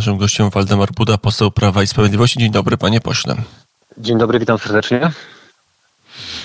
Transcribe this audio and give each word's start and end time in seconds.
Naszym 0.00 0.18
gościem 0.18 0.50
Waldemar 0.50 0.92
Buda, 0.92 1.18
poseł 1.18 1.50
Prawa 1.50 1.82
i 1.82 1.86
Sprawiedliwości. 1.86 2.38
Dzień 2.38 2.50
dobry, 2.50 2.76
panie 2.76 3.00
pośle. 3.00 3.36
Dzień 3.98 4.18
dobry, 4.18 4.38
witam 4.38 4.58
serdecznie. 4.58 5.12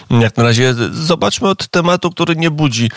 Jak 0.10 0.38
na 0.38 0.44
razie 0.44 0.76
zobaczmy 0.92 1.50
od 1.50 1.68
tematu, 1.68 2.12
który 2.12 2.36
nie 2.36 2.52
budzi 2.52 2.90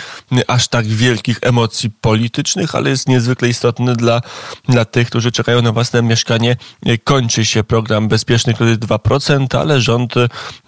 aż 0.46 0.68
tak 0.68 0.86
wielkich 0.86 1.38
emocji 1.42 1.90
politycznych, 1.90 2.74
ale 2.74 2.90
jest 2.90 3.08
niezwykle 3.08 3.48
istotny 3.48 3.96
dla, 3.96 4.20
dla 4.68 4.84
tych, 4.84 5.08
którzy 5.08 5.32
czekają 5.32 5.62
na 5.62 5.72
własne 5.72 6.02
mieszkanie. 6.02 6.56
Kończy 7.04 7.44
się 7.44 7.64
program 7.64 8.08
Bezpieczny 8.08 8.54
Kredyt 8.54 8.84
2%, 8.84 9.58
ale 9.58 9.80
rząd 9.80 10.14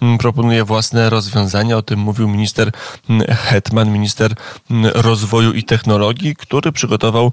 mm, 0.01 0.17
proponuje 0.17 0.63
własne 0.63 1.09
rozwiązania. 1.09 1.77
O 1.77 1.81
tym 1.81 1.99
mówił 1.99 2.27
minister 2.27 2.71
Hetman, 3.29 3.91
minister 3.91 4.35
rozwoju 4.93 5.53
i 5.53 5.63
technologii, 5.63 6.35
który 6.35 6.71
przygotował 6.71 7.31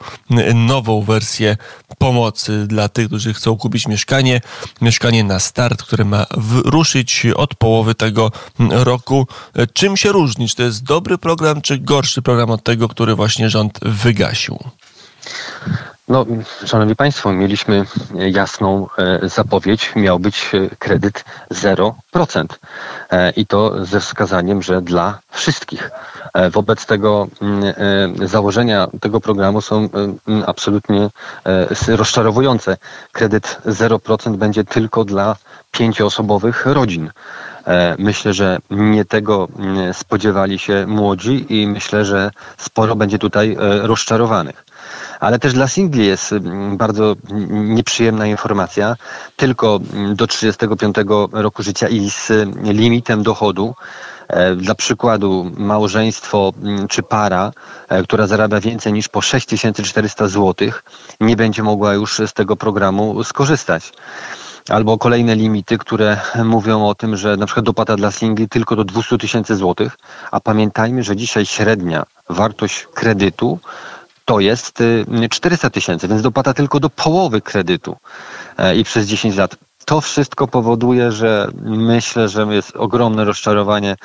nową 0.54 1.02
wersję 1.02 1.56
pomocy 1.98 2.66
dla 2.66 2.88
tych, 2.88 3.06
którzy 3.06 3.34
chcą 3.34 3.56
kupić 3.56 3.88
mieszkanie. 3.88 4.40
Mieszkanie 4.80 5.24
na 5.24 5.40
start, 5.40 5.82
które 5.82 6.04
ma 6.04 6.26
ruszyć 6.64 7.26
od 7.36 7.54
połowy 7.54 7.94
tego 7.94 8.30
roku. 8.70 8.97
Czym 9.72 9.96
się 9.96 10.12
różni? 10.12 10.48
Czy 10.48 10.56
to 10.56 10.62
jest 10.62 10.84
dobry 10.84 11.18
program, 11.18 11.60
czy 11.60 11.78
gorszy 11.78 12.22
program 12.22 12.50
od 12.50 12.62
tego, 12.62 12.88
który 12.88 13.14
właśnie 13.14 13.50
rząd 13.50 13.78
wygasił? 13.82 14.58
No, 16.08 16.26
szanowni 16.66 16.96
państwo, 16.96 17.32
mieliśmy 17.32 17.84
jasną 18.14 18.86
e, 18.98 19.28
zapowiedź. 19.28 19.92
Miał 19.96 20.18
być 20.18 20.50
e, 20.54 20.76
kredyt 20.78 21.24
0%. 21.50 21.92
E, 23.10 23.30
I 23.30 23.46
to 23.46 23.86
ze 23.86 24.00
wskazaniem, 24.00 24.62
że 24.62 24.82
dla 24.82 25.18
wszystkich. 25.30 25.90
Wobec 26.52 26.86
tego 26.86 27.26
mm, 27.42 28.28
założenia 28.28 28.88
tego 29.00 29.20
programu 29.20 29.60
są 29.60 29.88
absolutnie 30.46 31.10
rozczarowujące. 31.88 32.76
Kredyt 33.12 33.58
0% 33.66 34.36
będzie 34.36 34.64
tylko 34.64 35.04
dla 35.04 35.36
pięcioosobowych 35.72 36.66
rodzin. 36.66 37.10
E, 37.68 37.96
myślę, 37.98 38.34
że 38.34 38.58
nie 38.70 39.04
tego 39.04 39.48
mm, 39.58 39.94
spodziewali 39.94 40.58
się 40.58 40.86
młodzi 40.86 41.46
i 41.48 41.66
myślę, 41.66 42.04
że 42.04 42.30
sporo 42.58 42.96
będzie 42.96 43.18
tutaj 43.18 43.56
e, 43.60 43.86
rozczarowanych. 43.86 44.64
Ale 45.20 45.38
też 45.38 45.52
dla 45.52 45.68
singli 45.68 46.06
jest 46.06 46.32
mm, 46.32 46.76
bardzo 46.76 47.16
nieprzyjemna 47.50 48.26
informacja. 48.26 48.96
Tylko 49.36 49.80
mm, 49.92 50.16
do 50.16 50.26
35 50.26 50.96
roku 51.32 51.62
życia 51.62 51.88
i 51.88 52.10
z 52.10 52.32
limitem 52.62 53.22
dochodu 53.22 53.74
e, 54.28 54.54
dla 54.56 54.74
przykładu, 54.74 55.50
małżeństwo 55.56 56.52
czy 56.88 57.02
para, 57.02 57.52
która 58.04 58.26
zarabia 58.26 58.60
więcej 58.60 58.92
niż 58.92 59.08
po 59.08 59.20
6400 59.20 60.28
zł, 60.28 60.68
nie 61.20 61.36
będzie 61.36 61.62
mogła 61.62 61.94
już 61.94 62.20
z 62.26 62.32
tego 62.32 62.56
programu 62.56 63.24
skorzystać 63.24 63.92
albo 64.70 64.98
kolejne 64.98 65.34
limity, 65.34 65.78
które 65.78 66.20
mówią 66.44 66.86
o 66.86 66.94
tym, 66.94 67.16
że 67.16 67.36
na 67.36 67.46
przykład 67.46 67.66
dopłata 67.66 67.96
dla 67.96 68.10
singli 68.10 68.48
tylko 68.48 68.76
do 68.76 68.84
200 68.84 69.18
tysięcy 69.18 69.56
złotych, 69.56 69.98
a 70.30 70.40
pamiętajmy, 70.40 71.02
że 71.02 71.16
dzisiaj 71.16 71.46
średnia 71.46 72.06
wartość 72.28 72.86
kredytu 72.94 73.58
to 74.24 74.40
jest 74.40 74.82
400 75.30 75.68
y, 75.68 75.70
tysięcy, 75.70 76.08
więc 76.08 76.22
dopłata 76.22 76.54
tylko 76.54 76.80
do 76.80 76.90
połowy 76.90 77.40
kredytu 77.40 77.96
e, 78.58 78.76
i 78.76 78.84
przez 78.84 79.06
10 79.06 79.36
lat. 79.36 79.56
To 79.84 80.00
wszystko 80.00 80.48
powoduje, 80.48 81.12
że 81.12 81.48
myślę, 81.64 82.28
że 82.28 82.46
jest 82.50 82.76
ogromne 82.76 83.24
rozczarowanie 83.24 83.96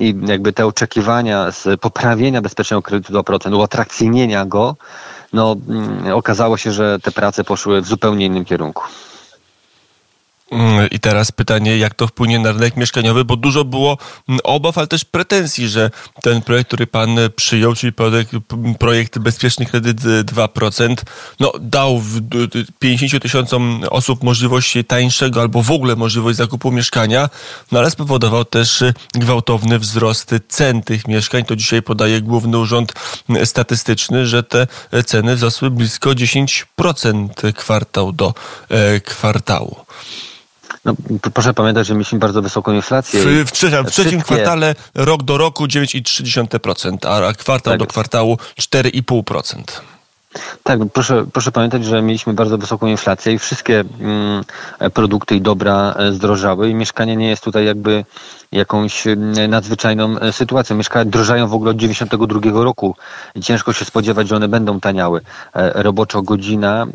i 0.00 0.14
jakby 0.26 0.52
te 0.52 0.66
oczekiwania 0.66 1.50
z 1.50 1.80
poprawienia 1.80 2.42
bezpiecznego 2.42 2.82
kredytu 2.82 3.12
do 3.12 3.24
procentu, 3.24 3.58
uatrakcyjnienia 3.58 4.44
go, 4.46 4.76
no 5.32 5.56
mm, 5.68 6.14
okazało 6.14 6.56
się, 6.56 6.72
że 6.72 6.98
te 6.98 7.12
prace 7.12 7.44
poszły 7.44 7.80
w 7.80 7.86
zupełnie 7.86 8.26
innym 8.26 8.44
kierunku. 8.44 8.82
Mm, 10.52 10.90
I 10.90 11.00
teraz 11.00 11.32
pytanie, 11.32 11.78
jak 11.78 11.94
to 11.94 12.06
wpłynie 12.06 12.38
na 12.38 12.52
rynek 12.52 12.76
mieszkaniowy, 12.76 13.24
bo 13.24 13.36
dużo 13.36 13.64
było 13.64 13.98
mm, 14.28 14.40
obaw, 14.44 14.78
ale 14.78 14.86
też 14.86 15.04
pretensji, 15.04 15.68
że 15.68 15.90
ten 16.22 16.42
projekt, 16.42 16.68
który 16.68 16.86
pan 16.86 17.16
przyjął, 17.36 17.74
czyli 17.74 17.92
projekt, 17.92 18.30
projekt 18.78 19.18
Bezpieczny 19.18 19.66
Kredyt 19.66 20.00
2%, 20.00 20.96
no, 21.40 21.52
dał 21.60 22.02
50 22.78 23.22
tysiącom 23.22 23.80
osób 23.90 24.22
możliwość 24.22 24.74
tańszego 24.88 25.40
albo 25.40 25.62
w 25.62 25.70
ogóle 25.70 25.96
możliwość 25.96 26.38
zakupu 26.38 26.72
mieszkania, 26.72 27.28
no 27.72 27.78
ale 27.78 27.90
spowodował 27.90 28.44
też 28.44 28.84
gwałtowny 29.14 29.78
wzrost 29.78 30.34
cen 30.48 30.82
tych 30.82 31.08
mieszkań. 31.08 31.44
To 31.44 31.56
dzisiaj 31.56 31.82
podaje 31.82 32.20
Główny 32.20 32.58
Urząd 32.58 32.92
Statystyczny, 33.44 34.26
że 34.26 34.42
te 34.42 34.66
ceny 35.06 35.36
wzrosły 35.36 35.70
blisko 35.70 36.10
10% 36.10 37.52
kwartał 37.52 38.12
do 38.12 38.34
e, 38.68 39.00
kwartału. 39.00 39.76
No, 40.84 40.94
proszę 41.34 41.54
pamiętać, 41.54 41.86
że 41.86 41.94
mieliśmy 41.94 42.18
bardzo 42.18 42.42
wysoką 42.42 42.72
inflację. 42.72 43.20
W, 43.22 43.48
w, 43.48 43.52
trzecim, 43.52 43.84
w 43.84 43.90
trzecim 43.90 44.22
kwartale 44.22 44.74
rok 44.94 45.22
do 45.22 45.38
roku 45.38 45.64
9,3%, 45.66 47.08
a 47.08 47.32
kwartał 47.32 47.72
tak 47.72 47.78
do 47.78 47.86
kwartału 47.86 48.38
4,5%. 48.60 49.62
Tak, 50.62 50.78
proszę, 50.92 51.24
proszę 51.32 51.52
pamiętać, 51.52 51.84
że 51.84 52.02
mieliśmy 52.02 52.32
bardzo 52.32 52.58
wysoką 52.58 52.86
inflację 52.86 53.32
i 53.32 53.38
wszystkie 53.38 53.84
mm, 54.00 54.44
produkty 54.94 55.36
i 55.36 55.40
dobra 55.40 55.94
e, 55.98 56.12
zdrożały 56.12 56.68
i 56.68 56.74
mieszkanie 56.74 57.16
nie 57.16 57.28
jest 57.28 57.44
tutaj 57.44 57.66
jakby 57.66 58.04
jakąś 58.52 59.04
nadzwyczajną 59.48 60.18
e, 60.18 60.32
sytuacją. 60.32 60.76
Mieszkania 60.76 61.04
drożają 61.04 61.48
w 61.48 61.54
ogóle 61.54 61.70
od 61.70 61.76
92 61.76 62.64
roku 62.64 62.96
i 63.34 63.40
ciężko 63.40 63.72
się 63.72 63.84
spodziewać, 63.84 64.28
że 64.28 64.36
one 64.36 64.48
będą 64.48 64.80
taniały. 64.80 65.20
E, 65.54 65.82
roboczo 65.82 66.22
godzina, 66.22 66.86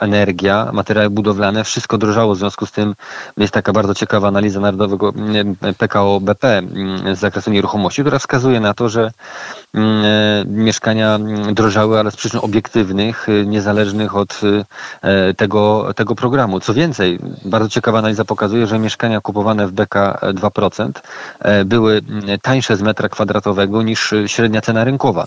energia, 0.00 0.70
materiały 0.72 1.10
budowlane, 1.10 1.64
wszystko 1.64 1.98
drożało. 1.98 2.34
W 2.34 2.38
związku 2.38 2.66
z 2.66 2.72
tym 2.72 2.94
jest 3.36 3.54
taka 3.54 3.72
bardzo 3.72 3.94
ciekawa 3.94 4.28
analiza 4.28 4.60
Narodowego 4.60 5.12
PKO 5.78 6.20
BP 6.20 6.62
z 7.14 7.18
zakresu 7.18 7.50
nieruchomości, 7.50 8.02
która 8.02 8.18
wskazuje 8.18 8.60
na 8.60 8.74
to, 8.74 8.88
że 8.88 9.10
mieszkania 10.46 11.18
drożały, 11.52 11.98
ale 11.98 12.10
z 12.10 12.16
przyczyn 12.16 12.40
obiektywnych, 12.42 13.26
niezależnych 13.46 14.16
od 14.16 14.40
e, 15.02 15.34
tego, 15.34 15.88
tego 15.96 16.14
programu. 16.14 16.60
Co 16.60 16.74
więcej, 16.74 17.18
bardzo 17.44 17.68
ciekawa 17.68 17.98
analiza 17.98 18.24
pokazuje, 18.24 18.66
że 18.66 18.78
mieszkania 18.78 19.20
kupowane 19.20 19.66
w 19.66 19.72
BK 19.72 19.94
2% 20.34 20.90
e, 21.40 21.64
były 21.64 22.00
tańsze 22.42 22.76
z 22.76 22.82
metra 22.82 23.08
kwadratowego 23.08 23.82
niż 23.82 24.14
średnia 24.26 24.60
cena 24.60 24.84
rynkowa. 24.84 25.26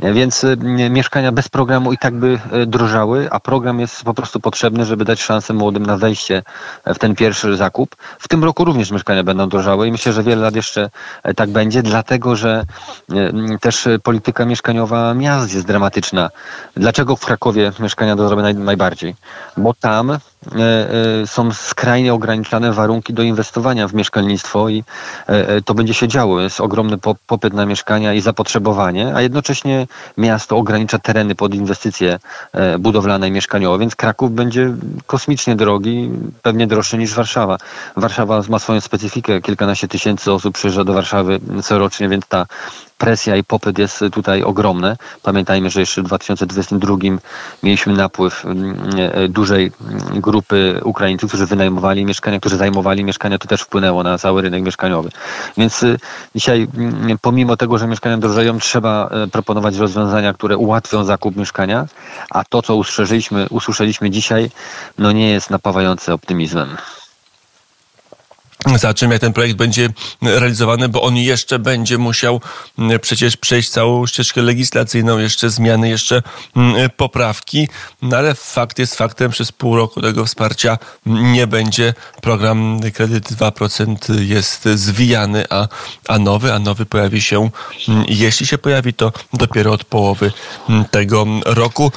Więc 0.00 0.44
y, 0.44 0.56
mieszkania 0.90 1.32
bez 1.32 1.48
programu 1.48 1.92
i 1.92 1.98
tak 1.98 2.14
by 2.14 2.38
y, 2.62 2.66
drożały, 2.66 3.28
a 3.30 3.40
program 3.40 3.80
jest 3.80 4.02
po 4.02 4.14
prostu 4.14 4.40
potrzebny, 4.40 4.84
żeby 4.84 5.04
dać 5.04 5.22
szansę 5.22 5.54
młodym 5.54 5.86
na 5.86 5.96
wejście 5.96 6.42
w 6.86 6.98
ten 6.98 7.14
pierwszy 7.14 7.56
zakup. 7.56 7.96
W 8.18 8.28
tym 8.28 8.44
roku 8.44 8.64
również 8.64 8.90
mieszkania 8.90 9.24
będą 9.24 9.48
drożały 9.48 9.88
i 9.88 9.92
myślę, 9.92 10.12
że 10.12 10.22
wiele 10.22 10.42
lat 10.42 10.56
jeszcze 10.56 10.90
e, 11.22 11.34
tak 11.34 11.50
będzie, 11.50 11.82
dlatego 11.82 12.36
że 12.36 12.64
e, 13.12 13.58
też 13.58 13.88
polityka 14.02 14.44
mieszkaniowa 14.44 15.14
miast 15.14 15.54
jest 15.54 15.66
dramatyczna. 15.66 16.30
Dlaczego 16.74 17.16
w 17.16 17.26
Krakowie 17.26 17.72
mieszkania 17.80 18.16
drożały 18.16 18.42
naj, 18.42 18.54
najbardziej? 18.54 19.14
Bo 19.56 19.74
tam 19.74 20.10
e, 20.10 20.18
są 21.26 21.52
skrajnie 21.52 22.14
ograniczane 22.14 22.72
warunki 22.72 23.14
do 23.14 23.22
inwestowania 23.22 23.88
w 23.88 23.94
mieszkalnictwo 23.94 24.68
i 24.68 24.84
to 25.64 25.74
będzie 25.74 25.94
się 25.94 26.08
działo. 26.08 26.40
Jest 26.40 26.60
ogromny 26.60 26.98
popyt 27.26 27.54
na 27.54 27.66
mieszkania 27.66 28.14
i 28.14 28.20
zapotrzebowanie, 28.20 29.12
a 29.14 29.22
jednocześnie 29.22 29.86
miasto 30.16 30.56
ogranicza 30.56 30.98
tereny 30.98 31.34
pod 31.34 31.54
inwestycje 31.54 32.18
e, 32.52 32.78
budowlane 32.78 33.28
i 33.28 33.30
mieszkaniowe, 33.30 33.78
więc 33.78 33.96
Kraków 33.96 34.32
będzie 34.32 34.74
kosmicznie 35.06 35.56
drogi, 35.56 36.10
pewnie 36.42 36.66
droższy 36.66 36.98
niż 36.98 37.14
Warszawa. 37.14 37.58
Warszawa 37.96 38.42
ma 38.48 38.58
swoją 38.58 38.80
specyfikę, 38.80 39.40
kilkanaście 39.40 39.88
tysięcy 39.88 40.32
osób 40.32 40.54
przyjeżdża 40.54 40.84
do 40.84 40.92
Warszawy 40.92 41.40
corocznie, 41.62 42.08
więc 42.08 42.26
ta 42.26 42.46
presja 42.98 43.36
i 43.36 43.44
popyt 43.44 43.78
jest 43.78 44.04
tutaj 44.12 44.42
ogromny. 44.42 44.96
Pamiętajmy, 45.22 45.70
że 45.70 45.80
jeszcze 45.80 46.02
w 46.02 46.04
2022 46.04 46.96
mieliśmy 47.62 47.92
napływ 47.92 48.44
mm, 48.44 48.76
e, 48.98 49.28
dużej 49.28 49.72
mm, 49.80 50.20
grupy 50.20 50.80
Ukraińców, 50.84 51.30
którzy 51.30 51.46
wynajmowali 51.46 52.04
mieszkania, 52.04 52.40
którzy 52.40 52.56
zajmowali 52.56 53.04
mieszkania. 53.04 53.38
To 53.38 53.48
też 53.48 53.62
wpłynęło 53.62 54.02
na 54.02 54.18
cały 54.18 54.42
rynek 54.42 54.62
mieszkaniowy. 54.62 55.10
Więc 55.56 55.82
y, 55.82 55.98
dzisiaj, 56.34 56.68
mm, 56.74 57.18
pomimo 57.18 57.56
tego, 57.56 57.78
że 57.78 57.86
mieszkania 57.86 58.18
drożeją, 58.18 58.58
trzeba 58.58 59.08
e, 59.08 59.26
proponować 59.26 59.76
rozwiązania, 59.76 60.32
które 60.32 60.56
ułatwią 60.56 61.04
zakup 61.04 61.36
mieszkania, 61.36 61.86
a 62.30 62.44
to, 62.44 62.62
co 62.62 62.76
usłyszeliśmy, 62.76 63.46
usłyszeliśmy 63.50 64.10
dzisiaj, 64.10 64.50
no 64.98 65.12
nie 65.12 65.30
jest 65.30 65.50
napawające 65.50 66.14
optymizmem. 66.14 66.76
Za 68.74 68.94
czym 68.94 69.10
jak 69.10 69.20
ten 69.20 69.32
projekt 69.32 69.56
będzie 69.56 69.88
realizowany, 70.22 70.88
bo 70.88 71.02
on 71.02 71.16
jeszcze 71.16 71.58
będzie 71.58 71.98
musiał 71.98 72.40
mm, 72.78 73.00
przecież 73.00 73.36
przejść 73.36 73.70
całą 73.70 74.06
ścieżkę 74.06 74.42
legislacyjną, 74.42 75.18
jeszcze 75.18 75.50
zmiany, 75.50 75.88
jeszcze 75.88 76.22
mm, 76.56 76.90
poprawki, 76.96 77.68
no 78.02 78.16
ale 78.16 78.34
fakt 78.34 78.78
jest 78.78 78.94
faktem, 78.94 79.30
przez 79.30 79.52
pół 79.52 79.76
roku 79.76 80.02
tego 80.02 80.24
wsparcia 80.24 80.78
nie 81.06 81.46
będzie. 81.46 81.94
Program 82.22 82.80
kredyt 82.94 83.32
2% 83.32 84.20
jest 84.20 84.64
zwijany, 84.64 85.44
a, 85.50 85.68
a 86.08 86.18
nowy, 86.18 86.52
a 86.52 86.58
nowy 86.58 86.86
pojawi 86.86 87.22
się, 87.22 87.50
mm, 87.88 88.04
jeśli 88.08 88.46
się 88.46 88.58
pojawi, 88.58 88.94
to 88.94 89.12
dopiero 89.32 89.72
od 89.72 89.84
połowy 89.84 90.32
tego 90.90 91.26
roku. 91.44 91.92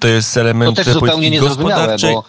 To 0.00 0.08
jest 0.08 0.36
element 0.36 0.76
to 0.76 0.84
też 0.84 0.94
zupełnie 0.94 1.30
niezrozumiałe, 1.30 1.96
bo 2.02 2.24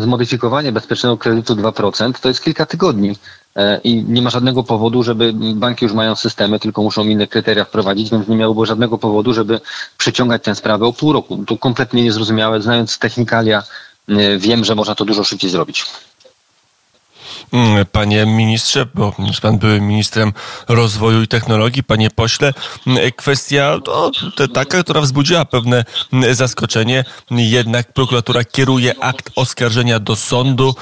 zmodyfikowanie 0.00 0.72
bezpiecznego 0.72 1.16
kredytu 1.16 1.54
2% 1.54 2.12
to 2.20 2.28
jest 2.28 2.44
kilka 2.44 2.66
tygodni 2.66 3.16
e, 3.56 3.80
i 3.84 4.04
nie 4.04 4.22
ma 4.22 4.30
żadnego 4.30 4.62
powodu, 4.62 5.02
żeby 5.02 5.32
banki 5.54 5.84
już 5.84 5.94
mają 5.94 6.16
systemy, 6.16 6.60
tylko 6.60 6.82
muszą 6.82 7.04
inne 7.04 7.26
kryteria 7.26 7.64
wprowadzić, 7.64 8.10
więc 8.10 8.28
nie 8.28 8.36
miałoby 8.36 8.66
żadnego 8.66 8.98
powodu, 8.98 9.34
żeby 9.34 9.60
przeciągać 9.98 10.44
tę 10.44 10.54
sprawę 10.54 10.86
o 10.86 10.92
pół 10.92 11.12
roku. 11.12 11.44
To 11.46 11.56
kompletnie 11.58 12.02
niezrozumiałe. 12.02 12.62
Znając 12.62 12.98
technikalia, 12.98 13.62
e, 14.08 14.38
wiem, 14.38 14.64
że 14.64 14.74
można 14.74 14.94
to 14.94 15.04
dużo 15.04 15.24
szybciej 15.24 15.50
zrobić. 15.50 15.84
Mm, 17.52 17.86
panie 17.92 18.26
ministrze, 18.26 18.86
bo 18.94 19.12
pan 19.42 19.58
był 19.58 19.80
ministrem 19.80 20.32
rozwoju 20.68 21.22
i 21.22 21.28
technologii, 21.28 21.82
panie 21.82 22.10
pośle, 22.10 22.52
mm, 22.86 23.12
kwestia 23.16 23.78
to 24.36 24.48
taka, 24.48 24.82
która 24.82 25.00
wzbudziła 25.00 25.44
pewne 25.44 25.84
mm, 26.12 26.34
zaskoczenie. 26.34 27.04
Jednak 27.30 27.92
prokuratura 27.92 28.44
kieruje 28.44 28.94
akt 29.00 29.30
oskarżenia 29.36 29.98
do 29.98 30.16
sądu 30.16 30.74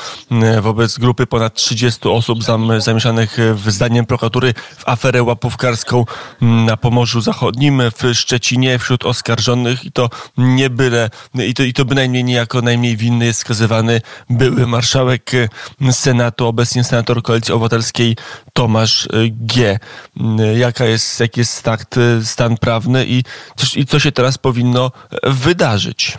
wobec 0.60 0.98
grupy 0.98 1.26
ponad 1.26 1.54
30 1.54 2.08
osób 2.08 2.38
zamieszanych 2.78 3.36
w 3.54 3.70
zdaniem 3.70 4.06
prokuratury 4.06 4.54
w 4.78 4.88
aferę 4.88 5.22
łapówkarską 5.22 6.04
na 6.40 6.76
Pomorzu 6.76 7.20
Zachodnim 7.20 7.82
w 7.98 8.14
Szczecinie 8.14 8.78
wśród 8.78 9.04
oskarżonych 9.04 9.84
i 9.84 9.92
to 9.92 10.10
nie 10.36 10.70
byle, 10.70 11.10
i 11.34 11.54
to, 11.54 11.62
i 11.62 11.72
to 11.72 11.84
bynajmniej 11.84 12.24
nie 12.24 12.34
jako 12.34 12.62
najmniej 12.62 12.96
winny 12.96 13.24
jest 13.24 13.40
skazywany 13.40 14.00
były 14.30 14.66
marszałek 14.66 15.30
Senatu 15.92 16.46
obecnie 16.54 16.84
senator 16.84 17.22
Koalicji 17.22 17.54
Obywatelskiej 17.54 18.16
Tomasz 18.52 19.06
y, 19.06 19.08
G. 19.30 19.78
Y, 20.16 20.58
jaka 20.58 20.84
jest, 20.84 21.20
jaki 21.20 21.40
jest 21.40 21.52
stakt, 21.52 21.96
y, 21.96 22.24
stan 22.24 22.56
prawny 22.56 23.06
i, 23.06 23.22
i 23.76 23.86
co 23.86 23.98
się 23.98 24.12
teraz 24.12 24.38
powinno 24.38 24.92
wydarzyć? 25.22 26.18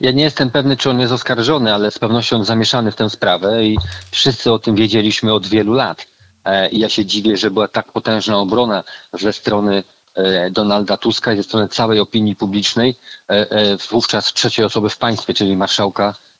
Ja 0.00 0.10
nie 0.10 0.22
jestem 0.24 0.50
pewny, 0.50 0.76
czy 0.76 0.90
on 0.90 1.00
jest 1.00 1.12
oskarżony, 1.12 1.74
ale 1.74 1.90
z 1.90 1.98
pewnością 1.98 2.44
zamieszany 2.44 2.92
w 2.92 2.96
tę 2.96 3.10
sprawę 3.10 3.64
i 3.64 3.78
wszyscy 4.10 4.52
o 4.52 4.58
tym 4.58 4.76
wiedzieliśmy 4.76 5.32
od 5.32 5.46
wielu 5.46 5.72
lat. 5.72 6.06
E, 6.44 6.68
I 6.68 6.78
ja 6.78 6.88
się 6.88 7.06
dziwię, 7.06 7.36
że 7.36 7.50
była 7.50 7.68
tak 7.68 7.92
potężna 7.92 8.38
obrona 8.38 8.84
ze 9.12 9.32
strony 9.32 9.84
e, 10.14 10.50
Donalda 10.50 10.96
Tuska 10.96 11.32
i 11.32 11.36
ze 11.36 11.42
strony 11.42 11.68
całej 11.68 12.00
opinii 12.00 12.36
publicznej, 12.36 12.94
e, 13.28 13.76
wówczas 13.90 14.32
trzeciej 14.32 14.64
osoby 14.64 14.90
w 14.90 14.98
państwie, 14.98 15.34
czyli 15.34 15.56
marszałka 15.56 16.14
E, 16.14 16.31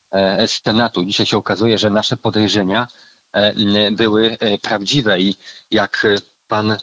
Senatu. 0.46 1.04
Dzisiaj 1.04 1.26
się 1.26 1.36
okazuje, 1.36 1.78
że 1.78 1.90
nasze 1.90 2.16
podejrzenia 2.16 2.88
e, 3.32 3.90
były 3.90 4.36
e, 4.40 4.58
prawdziwe 4.58 5.20
i 5.20 5.36
jak 5.70 6.06
pan 6.48 6.76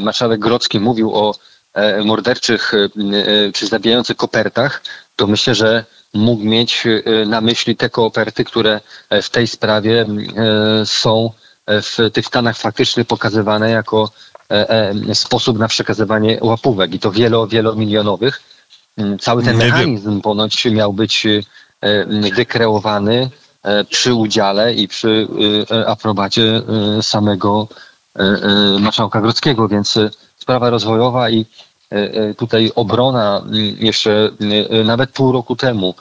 marszałek 0.00 0.40
Grocki 0.40 0.80
mówił 0.80 1.14
o 1.14 1.34
morderczych 2.04 2.72
czy 3.54 3.66
zabijających 3.66 4.16
kopertach, 4.16 4.82
to 5.16 5.26
myślę, 5.26 5.54
że 5.54 5.84
mógł 6.14 6.44
mieć 6.44 6.84
na 7.26 7.40
myśli 7.40 7.76
te 7.76 7.90
koperty, 7.90 8.44
które 8.44 8.80
w 9.22 9.30
tej 9.30 9.46
sprawie 9.46 10.06
są 10.84 11.32
w 11.68 12.10
tych 12.12 12.26
stanach 12.26 12.56
faktycznych 12.56 13.06
pokazywane 13.06 13.70
jako 13.70 14.10
sposób 15.14 15.58
na 15.58 15.68
przekazywanie 15.68 16.38
łapówek 16.40 16.94
i 16.94 16.98
to 16.98 17.12
wielo, 17.12 17.46
wielomilionowych. 17.46 18.42
Cały 19.20 19.42
ten 19.42 19.56
mechanizm 19.56 20.20
ponoć 20.20 20.64
miał 20.64 20.92
być 20.92 21.26
E, 21.26 21.59
wykreowany 22.36 23.30
e, 23.62 23.84
przy 23.84 24.14
udziale 24.14 24.74
i 24.74 24.88
przy 24.88 25.28
e, 25.70 25.88
aprobacie 25.88 26.62
samego 27.02 27.68
marszałka 28.80 29.20
Grodzkiego, 29.20 29.68
więc 29.68 29.98
sprawa 30.38 30.70
rozwojowa 30.70 31.30
i 31.30 31.46
tutaj 32.36 32.72
obrona 32.74 33.42
jeszcze 33.78 34.30
nawet 34.84 35.10
pół 35.10 35.32
roku 35.32 35.56
temu 35.56 35.94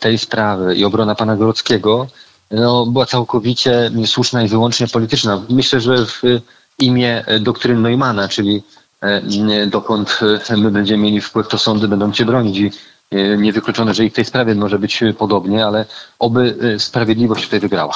tej 0.00 0.18
sprawy 0.18 0.76
i 0.76 0.84
obrona 0.84 1.14
pana 1.14 1.36
Grodzkiego 1.36 2.06
no, 2.50 2.86
była 2.86 3.06
całkowicie 3.06 3.90
słuszna 4.06 4.42
i 4.42 4.48
wyłącznie 4.48 4.88
polityczna. 4.88 5.42
Myślę, 5.48 5.80
że 5.80 6.06
w 6.06 6.22
imię 6.78 7.24
doktryn 7.40 7.82
Neumana, 7.82 8.28
czyli 8.28 8.62
dokąd 9.66 10.20
my 10.56 10.70
będziemy 10.70 11.02
mieli 11.02 11.20
wpływ, 11.20 11.48
to 11.48 11.58
sądy 11.58 11.88
będą 11.88 12.12
cię 12.12 12.24
bronić 12.24 12.58
i 12.58 12.70
E, 12.70 12.99
niewykluczone, 13.38 13.94
że 13.94 14.04
i 14.04 14.10
w 14.10 14.14
tej 14.14 14.24
sprawie 14.24 14.54
może 14.54 14.78
być 14.78 15.02
podobnie, 15.18 15.66
ale 15.66 15.86
oby 16.18 16.56
e, 16.74 16.78
sprawiedliwość 16.78 17.44
tutaj 17.44 17.60
wygrała. 17.60 17.94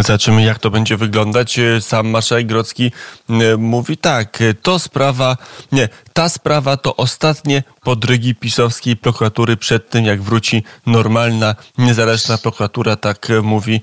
Zobaczymy, 0.00 0.42
jak 0.42 0.58
to 0.58 0.70
będzie 0.70 0.96
wyglądać. 0.96 1.60
Sam 1.80 2.08
marszałek 2.08 2.46
Grocki 2.46 2.92
e, 3.30 3.56
mówi 3.56 3.96
tak, 3.96 4.38
to 4.62 4.78
sprawa, 4.78 5.36
nie, 5.72 5.88
ta 6.12 6.28
sprawa 6.28 6.76
to 6.76 6.96
ostatnie 6.96 7.62
podrygi 7.86 8.34
pisowskiej 8.34 8.96
prokuratury 8.96 9.56
przed 9.56 9.90
tym, 9.90 10.04
jak 10.04 10.22
wróci 10.22 10.62
normalna, 10.86 11.54
niezależna 11.78 12.38
prokuratura, 12.38 12.96
tak 12.96 13.28
mówi 13.42 13.80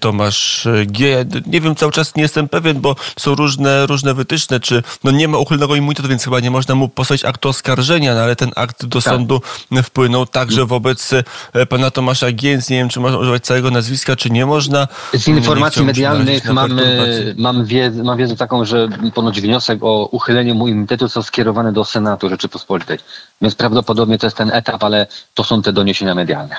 Tomasz 0.00 0.68
G. 0.86 1.24
Nie 1.46 1.60
wiem, 1.60 1.74
cały 1.74 1.92
czas 1.92 2.14
nie 2.14 2.22
jestem 2.22 2.48
pewien, 2.48 2.80
bo 2.80 2.96
są 3.18 3.34
różne, 3.34 3.86
różne 3.86 4.14
wytyczne, 4.14 4.60
czy 4.60 4.82
no 5.04 5.10
nie 5.10 5.28
ma 5.28 5.38
uchylnego 5.38 5.76
immunitetu, 5.76 6.08
więc 6.08 6.24
chyba 6.24 6.40
nie 6.40 6.50
można 6.50 6.74
mu 6.74 6.88
posłać 6.88 7.24
aktu 7.24 7.48
oskarżenia, 7.48 8.14
no 8.14 8.20
ale 8.20 8.36
ten 8.36 8.50
akt 8.56 8.86
do 8.86 9.00
tak. 9.00 9.12
sądu 9.12 9.42
wpłynął 9.82 10.26
także 10.26 10.66
wobec 10.66 11.12
e, 11.52 11.66
pana 11.66 11.90
Tomasza 11.90 12.32
G. 12.32 12.50
Więc 12.50 12.70
nie 12.70 12.76
wiem, 12.76 12.88
czy 12.88 13.00
można 13.00 13.18
używać 13.18 13.44
całego 13.44 13.70
nazwiska, 13.70 14.16
czy 14.16 14.30
nie 14.30 14.46
można. 14.46 14.88
Z 15.14 15.28
informacji 15.28 15.84
medialnych 15.84 16.52
mamy, 16.52 17.34
mam, 17.38 17.64
wiedzę, 17.64 18.02
mam 18.02 18.18
wiedzę 18.18 18.36
taką, 18.36 18.64
że 18.64 18.88
ponoć 19.14 19.40
wniosek 19.40 19.78
o 19.82 20.08
uchylenie 20.12 20.54
mu 20.54 20.68
immunitetu 20.68 21.04
został 21.04 21.22
skierowany 21.22 21.72
do 21.72 21.84
Senatu 21.84 22.28
Rzeczypospolitej. 22.28 22.98
Więc 23.42 23.54
prawdopodobnie 23.54 24.18
to 24.18 24.26
jest 24.26 24.36
ten 24.36 24.50
etap, 24.50 24.84
ale 24.84 25.06
to 25.34 25.44
są 25.44 25.62
te 25.62 25.72
doniesienia 25.72 26.14
medialne 26.14 26.56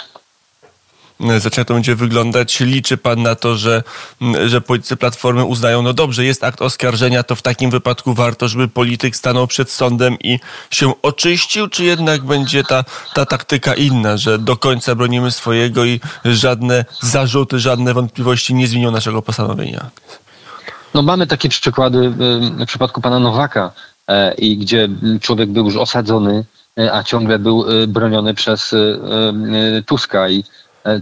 zaczyna 1.38 1.66
to 1.66 1.74
będzie 1.74 1.96
wyglądać. 1.96 2.60
Liczy 2.60 2.98
pan 2.98 3.22
na 3.22 3.36
to, 3.36 3.56
że, 3.56 3.84
że 4.46 4.62
politycy 4.62 4.98
Platformy 4.98 5.46
uznają, 5.46 5.82
no 5.82 5.94
dobrze, 5.94 6.26
jest 6.26 6.44
akt 6.44 6.62
oskarżenia, 6.62 7.24
to 7.24 7.36
w 7.36 7.42
takim 7.42 7.72
wypadku 7.72 8.14
warto, 8.14 8.48
żeby 8.48 8.68
polityk 8.68 9.16
stanął 9.16 9.48
przed 9.48 9.72
sądem 9.72 10.18
i 10.20 10.40
się 10.72 11.02
oczyścił, 11.02 11.68
czy 11.68 11.84
jednak 11.84 12.24
będzie 12.24 12.64
ta, 12.64 12.84
ta 13.14 13.26
taktyka 13.26 13.74
inna, 13.74 14.18
że 14.18 14.40
do 14.40 14.58
końca 14.58 14.96
bronimy 14.96 15.32
swojego 15.32 15.86
i 15.86 16.00
żadne 16.26 16.86
zarzuty, 17.02 17.60
żadne 17.60 17.94
wątpliwości 17.94 18.54
nie 18.54 18.68
zmienią 18.68 18.92
naszego 18.92 19.22
postanowienia? 19.22 19.90
No 20.94 21.02
mamy 21.02 21.28
takie 21.28 21.50
przykłady 21.50 22.10
w 22.10 22.66
przypadku 22.66 23.02
pana 23.02 23.20
Nowaka, 23.20 23.72
e, 24.08 24.34
i 24.34 24.58
gdzie 24.58 24.90
człowiek 25.22 25.50
był 25.50 25.66
już 25.66 25.76
osadzony, 25.76 26.32
e, 26.34 26.57
a 26.92 27.04
ciągle 27.04 27.40
był 27.40 27.66
e, 27.84 27.88
broniony 27.88 28.34
przez 28.34 28.76
Tuska 29.86 30.30
i 30.30 30.44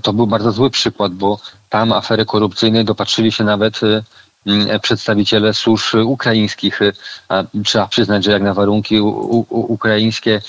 to 0.01 0.13
był 0.13 0.27
bardzo 0.27 0.51
zły 0.51 0.69
przykład, 0.69 1.13
bo 1.13 1.39
tam 1.69 1.91
afery 1.91 2.25
korupcyjnej 2.25 2.85
dopatrzyli 2.85 3.31
się 3.31 3.43
nawet 3.43 3.79
przedstawiciele 4.81 5.53
służb 5.53 5.95
ukraińskich. 6.05 6.79
Trzeba 7.65 7.87
przyznać, 7.87 8.23
że 8.23 8.31
jak 8.31 8.41
na 8.41 8.53
warunki 8.53 9.01
ukraińskie 9.49 10.41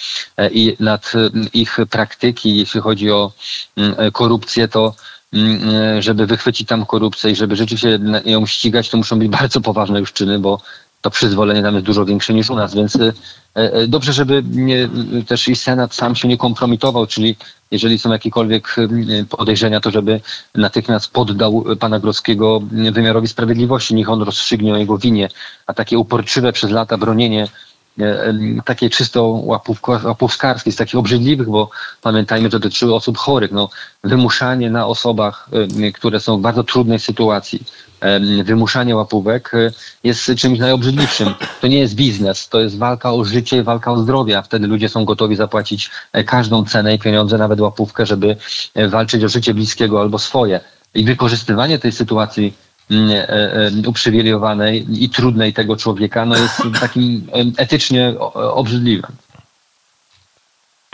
i 0.50 0.76
nad 0.80 1.12
ich 1.52 1.76
praktyki, 1.90 2.56
jeśli 2.56 2.80
chodzi 2.80 3.10
o 3.10 3.32
korupcję, 4.12 4.68
to 4.68 4.94
żeby 5.98 6.26
wychwycić 6.26 6.68
tam 6.68 6.86
korupcję 6.86 7.30
i 7.30 7.36
żeby 7.36 7.56
rzeczywiście 7.56 7.98
ją 8.24 8.46
ścigać, 8.46 8.90
to 8.90 8.96
muszą 8.96 9.18
być 9.18 9.28
bardzo 9.38 9.60
poważne 9.60 10.00
już 10.00 10.12
czyny, 10.12 10.38
bo 10.38 10.60
to 11.00 11.10
przyzwolenie 11.10 11.62
tam 11.62 11.74
jest 11.74 11.86
dużo 11.86 12.04
większe 12.04 12.34
niż 12.34 12.50
u 12.50 12.56
nas, 12.56 12.74
więc 12.74 12.96
e, 12.96 13.12
e, 13.54 13.86
dobrze, 13.86 14.12
żeby 14.12 14.42
nie, 14.50 14.88
też 15.26 15.48
i 15.48 15.56
Senat 15.56 15.94
sam 15.94 16.16
się 16.16 16.28
nie 16.28 16.36
kompromitował, 16.36 17.06
czyli 17.06 17.36
jeżeli 17.70 17.98
są 17.98 18.12
jakiekolwiek 18.12 18.76
podejrzenia, 19.28 19.80
to 19.80 19.90
żeby 19.90 20.20
natychmiast 20.54 21.12
poddał 21.12 21.64
pana 21.80 21.98
Grodzkiego 22.00 22.60
wymiarowi 22.92 23.28
sprawiedliwości, 23.28 23.94
niech 23.94 24.08
on 24.08 24.22
rozstrzygnie 24.22 24.74
o 24.74 24.76
jego 24.76 24.98
winie, 24.98 25.28
a 25.66 25.74
takie 25.74 25.98
uporczywe 25.98 26.52
przez 26.52 26.70
lata 26.70 26.98
bronienie 26.98 27.48
e, 28.00 28.34
takie 28.64 28.90
czysto 28.90 29.26
łapówkarskie, 30.04 30.72
z 30.72 30.76
takich 30.76 30.96
obrzydliwych, 30.96 31.48
bo 31.48 31.70
pamiętajmy, 32.02 32.50
że 32.50 32.50
dotyczyły 32.50 32.94
osób 32.94 33.18
chorych. 33.18 33.52
No, 33.52 33.68
wymuszanie 34.04 34.70
na 34.70 34.86
osobach, 34.86 35.48
które 35.94 36.20
są 36.20 36.38
w 36.38 36.40
bardzo 36.40 36.64
trudnej 36.64 36.98
sytuacji, 37.00 37.60
wymuszanie 38.44 38.96
łapówek 38.96 39.54
e, 39.54 39.72
jest 40.04 40.30
czymś 40.36 40.58
najobrzydliwszym. 40.58 41.34
To 41.60 41.66
nie 41.66 41.78
jest 41.78 41.94
biznes, 41.94 42.48
to 42.48 42.60
jest 42.60 42.78
walka 42.78 43.12
o 43.12 43.24
życie, 43.24 43.62
walka 43.62 43.92
o 43.92 44.02
zdrowie, 44.02 44.38
a 44.38 44.42
wtedy 44.42 44.66
ludzie 44.66 44.88
są 44.88 45.04
gotowi 45.04 45.36
zapłacić 45.36 45.90
e, 46.12 46.24
każdą 46.24 46.64
cenę 46.64 46.94
i 46.94 46.98
pieniądze, 46.98 47.38
nawet 47.38 47.60
łapówkę, 47.60 48.06
żeby 48.06 48.36
e, 48.74 48.88
walczyć 48.88 49.24
o 49.24 49.28
życie 49.28 49.54
bliskiego 49.54 50.00
albo 50.00 50.18
swoje. 50.18 50.60
i 50.94 51.04
wykorzystywanie 51.04 51.78
tej 51.78 51.92
sytuacji 51.92 52.46
e, 52.46 52.50
e, 52.50 52.65
uprzywilejowanej 53.86 55.04
i 55.04 55.10
trudnej 55.10 55.52
tego 55.52 55.76
człowieka 55.76 56.24
no 56.24 56.36
jest 56.36 56.62
takim 56.80 57.28
etycznie 57.56 58.14
obrzydliwym. 58.34 59.16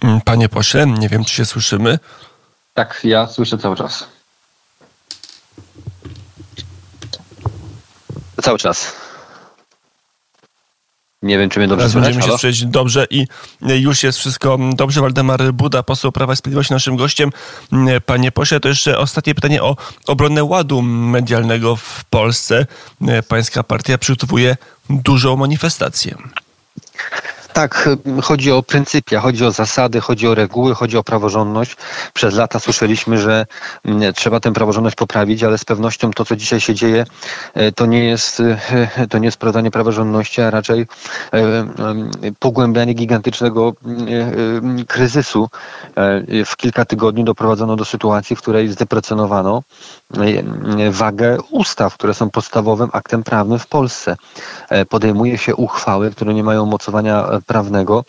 Mm, 0.03 0.21
panie 0.21 0.49
pośle, 0.49 0.87
nie 0.87 1.09
wiem, 1.09 1.25
czy 1.25 1.35
się 1.35 1.45
słyszymy. 1.45 1.99
Tak, 2.75 3.01
ja 3.05 3.27
słyszę 3.27 3.59
cały 3.59 3.77
czas. 3.77 4.07
Cały 8.43 8.59
czas. 8.59 9.02
Nie 11.23 11.39
wiem, 11.39 11.51
czy 11.51 11.59
mnie 11.59 11.69
dobrze 11.69 11.81
Teraz 11.81 11.93
słychać. 11.93 12.15
będziemy 12.15 12.33
się 12.33 12.39
słyszeć 12.39 12.65
dobrze 12.65 13.07
i 13.11 13.27
już 13.61 14.03
jest 14.03 14.19
wszystko 14.19 14.59
dobrze. 14.73 15.01
Waldemar 15.01 15.53
Buda, 15.53 15.83
poseł 15.83 16.13
Prawa 16.13 16.33
i 16.33 16.37
Sprawiedliwości, 16.37 16.73
naszym 16.73 16.97
gościem. 16.97 17.31
Panie 18.07 18.33
pośle, 18.33 18.61
to 18.61 18.69
jeszcze 18.69 18.99
ostatnie 18.99 19.35
pytanie 19.35 19.63
o 19.63 19.77
obronę 20.07 20.45
ładu 20.45 20.83
medialnego 20.83 21.77
w 21.77 22.05
Polsce. 22.05 22.67
Pańska 23.29 23.63
partia 23.63 23.99
przygotowuje 23.99 24.57
dużą 24.91 25.37
manifestację. 25.37 26.15
Tak, 27.53 27.89
chodzi 28.23 28.53
o 28.53 28.63
pryncypia, 28.63 29.21
chodzi 29.21 29.45
o 29.45 29.51
zasady, 29.51 30.01
chodzi 30.01 30.29
o 30.29 30.35
reguły, 30.35 30.75
chodzi 30.75 30.97
o 30.97 31.03
praworządność. 31.03 31.77
Przez 32.15 32.35
lata 32.35 32.59
słyszeliśmy, 32.59 33.19
że 33.19 33.47
mm, 33.85 34.13
trzeba 34.15 34.41
tę 34.41 34.53
praworządność 34.53 34.97
poprawić, 34.97 35.43
ale 35.43 35.59
z 35.59 35.65
pewnością 35.65 36.11
to, 36.11 36.25
co 36.25 36.37
dzisiaj 36.37 36.61
się 36.61 36.75
dzieje, 36.75 37.05
e, 37.55 37.73
to 37.73 37.87
nie 37.87 38.05
jest, 38.05 38.41
e, 38.41 39.07
to 39.11 39.19
nie 39.19 39.25
jest 39.25 39.35
sprawdzanie 39.35 39.71
praworządności, 39.71 40.43
a 40.43 40.51
raczej 40.51 40.87
e, 41.33 41.67
pogłębianie 42.39 42.95
gigantycznego 42.95 43.73
kryzysu. 44.89 45.49
W 46.47 46.57
kilka 46.57 46.85
tygodni 46.85 47.25
doprowadzono 47.25 47.77
do 47.77 47.85
sytuacji, 47.85 48.37
w 48.37 48.43
której 48.43 48.69
zdeprecjonowano 48.69 49.63
wagę 50.91 51.39
ustaw, 51.51 51.95
które 51.95 52.15
są 52.15 52.31
podstawowym 52.31 52.89
aktem 52.93 53.23
prawnym 53.23 53.59
w 53.59 53.67
Polsce. 53.67 54.17
Podejmuje 54.89 55.39
się 55.39 55.57
uchwały, 55.57 56.11
które 56.11 56.35
nie 56.35 56.45
mają 56.45 56.67
mocowania 56.67 57.27
prawnego. 57.47 58.05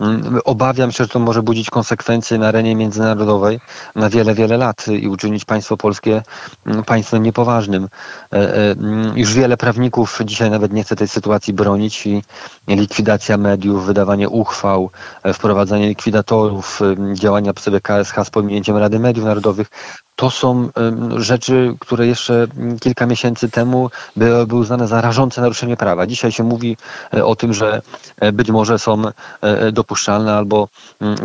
Mm, 0.00 0.38
obawiam 0.44 0.92
się, 0.92 1.04
że 1.04 1.08
to 1.08 1.18
może 1.18 1.42
budzić 1.42 1.70
konsekwencje 1.70 2.38
na 2.38 2.48
arenie 2.48 2.76
międzynarodowej 2.76 3.60
na 3.96 4.10
wiele, 4.10 4.34
wiele 4.34 4.56
lat 4.56 4.88
i 4.88 5.08
uczynić 5.08 5.44
państwo 5.44 5.76
polskie 5.76 6.22
mm, 6.66 6.84
państwem 6.84 7.22
niepoważnym. 7.22 7.88
E, 8.32 8.36
e, 8.36 8.70
mm, 8.70 9.18
już 9.18 9.34
wiele 9.34 9.56
prawników 9.56 10.18
dzisiaj 10.24 10.50
nawet 10.50 10.72
nie 10.72 10.84
chce 10.84 10.96
tej 10.96 11.08
sytuacji 11.08 11.54
bronić 11.54 12.06
i 12.06 12.22
likwidacja 12.68 13.36
mediów, 13.36 13.86
wydawanie 13.86 14.28
uchwał, 14.28 14.90
e, 15.22 15.32
wprowadzanie 15.32 15.88
likwidatorów, 15.88 16.80
działania 17.14 17.52
sobie 17.58 17.80
KSH 17.80 18.14
z 18.24 18.30
pominięciem 18.30 18.76
Rady 18.76 18.98
Mediów 18.98 19.26
Narodowych 19.26 19.70
to 20.20 20.30
są 20.30 20.68
rzeczy, 21.16 21.74
które 21.78 22.06
jeszcze 22.06 22.46
kilka 22.80 23.06
miesięcy 23.06 23.50
temu 23.50 23.90
były 24.16 24.60
uznane 24.60 24.88
za 24.88 25.00
rażące 25.00 25.40
naruszenie 25.40 25.76
prawa. 25.76 26.06
Dzisiaj 26.06 26.32
się 26.32 26.44
mówi 26.44 26.76
e, 27.14 27.24
o 27.24 27.36
tym, 27.36 27.54
że 27.54 27.82
e, 28.16 28.32
być 28.32 28.50
może 28.50 28.78
są 28.78 29.02
e, 29.40 29.72
dopuszczalne 29.72 30.34
albo 30.34 30.68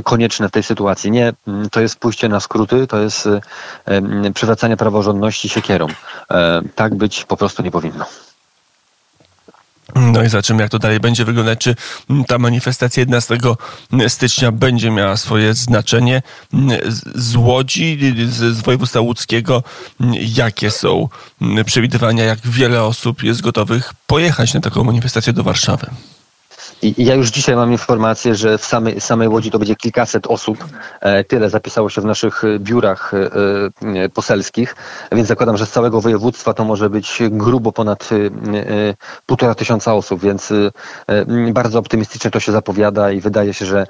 konieczne 0.03 0.49
w 0.49 0.51
tej 0.51 0.63
sytuacji. 0.63 1.11
Nie, 1.11 1.33
to 1.71 1.81
jest 1.81 1.99
pójście 1.99 2.29
na 2.29 2.39
skróty, 2.39 2.87
to 2.87 2.97
jest 2.97 3.29
przywracanie 4.33 4.77
praworządności 4.77 5.49
siekierą. 5.49 5.87
Tak 6.75 6.95
być 6.95 7.25
po 7.25 7.37
prostu 7.37 7.63
nie 7.63 7.71
powinno. 7.71 8.05
No 9.95 10.23
i 10.23 10.29
zobaczymy, 10.29 10.61
jak 10.61 10.71
to 10.71 10.79
dalej 10.79 10.99
będzie 10.99 11.25
wyglądać. 11.25 11.59
Czy 11.59 11.75
ta 12.27 12.37
manifestacja 12.37 13.01
11 13.01 13.37
stycznia 14.07 14.51
będzie 14.51 14.91
miała 14.91 15.17
swoje 15.17 15.53
znaczenie? 15.53 16.21
Z 17.15 17.35
Łodzi, 17.35 18.15
z, 18.27 18.61
województwa 18.61 18.99
łódzkiego, 18.99 19.63
jakie 20.35 20.71
są 20.71 21.09
przewidywania, 21.65 22.23
jak 22.23 22.39
wiele 22.43 22.83
osób 22.83 23.23
jest 23.23 23.41
gotowych 23.41 23.93
pojechać 24.07 24.53
na 24.53 24.61
taką 24.61 24.83
manifestację 24.83 25.33
do 25.33 25.43
Warszawy? 25.43 25.87
I 26.81 27.05
ja 27.05 27.15
już 27.15 27.29
dzisiaj 27.29 27.55
mam 27.55 27.71
informację, 27.71 28.35
że 28.35 28.57
w 28.57 28.65
samej, 28.65 29.01
samej 29.01 29.27
Łodzi 29.27 29.51
to 29.51 29.59
będzie 29.59 29.75
kilkaset 29.75 30.27
osób. 30.27 30.65
E, 31.01 31.23
tyle 31.23 31.49
zapisało 31.49 31.89
się 31.89 32.01
w 32.01 32.05
naszych 32.05 32.43
biurach 32.59 33.13
e, 33.13 33.29
e, 34.03 34.09
poselskich, 34.09 34.75
więc 35.11 35.27
zakładam, 35.27 35.57
że 35.57 35.65
z 35.65 35.71
całego 35.71 36.01
województwa 36.01 36.53
to 36.53 36.65
może 36.65 36.89
być 36.89 37.19
grubo 37.29 37.71
ponad 37.71 38.09
półtora 39.25 39.55
tysiąca 39.55 39.93
osób, 39.93 40.21
więc 40.21 40.53
bardzo 41.53 41.79
optymistycznie 41.79 42.31
to 42.31 42.39
się 42.39 42.51
zapowiada 42.51 43.11
i 43.11 43.21
wydaje 43.21 43.53
się, 43.53 43.65
że 43.65 43.87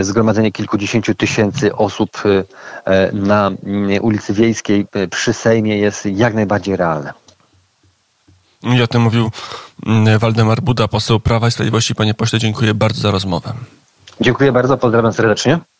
zgromadzenie 0.00 0.52
kilkudziesięciu 0.52 1.14
tysięcy 1.14 1.76
osób 1.76 2.10
na 3.12 3.50
ulicy 4.00 4.32
Wiejskiej 4.32 4.86
przy 5.10 5.32
Sejmie 5.32 5.78
jest 5.78 6.06
jak 6.06 6.34
najbardziej 6.34 6.76
realne. 6.76 7.27
I 8.62 8.82
o 8.82 8.86
tym 8.86 9.02
mówił 9.02 9.30
mm, 9.86 10.18
Waldemar 10.18 10.60
Buda, 10.60 10.88
poseł 10.88 11.20
Prawa 11.20 11.48
i 11.48 11.50
Sprawiedliwości. 11.50 11.94
Panie 11.94 12.14
pośle, 12.14 12.38
dziękuję 12.38 12.74
bardzo 12.74 13.00
za 13.00 13.10
rozmowę. 13.10 13.52
Dziękuję 14.20 14.52
bardzo, 14.52 14.78
pozdrawiam 14.78 15.12
serdecznie. 15.12 15.58